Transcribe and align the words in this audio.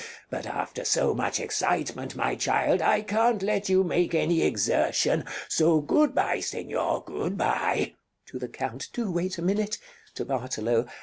But 0.31 0.47
after 0.47 0.83
so 0.83 1.13
much 1.13 1.39
excitement, 1.39 2.15
my 2.15 2.33
child, 2.35 2.81
I 2.81 3.01
can't 3.01 3.43
let 3.43 3.69
you 3.69 3.83
make 3.83 4.15
any 4.15 4.41
exertion. 4.41 5.25
So 5.47 5.79
good 5.79 6.15
bye, 6.15 6.39
Señor, 6.39 7.05
good 7.05 7.37
bye. 7.37 7.93
Rosina 7.93 7.97
[to 8.25 8.39
the 8.39 8.47
Count] 8.47 8.87
Do 8.93 9.11
wait 9.11 9.37
a 9.37 9.43
minute! 9.43 9.77
[To 10.15 10.25
Bartolo. 10.25 10.87